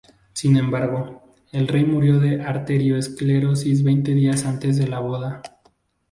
Sin 0.33 0.57
embargo, 0.57 1.35
el 1.51 1.67
rey 1.67 1.85
murió 1.85 2.19
de 2.19 2.41
arterioesclerosis 2.41 3.83
veinte 3.83 4.15
días 4.15 4.45
antes 4.47 4.77
de 4.79 4.87
la 4.87 4.97
boda. 4.97 5.43